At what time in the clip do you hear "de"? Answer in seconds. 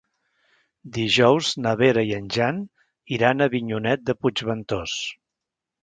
4.11-4.21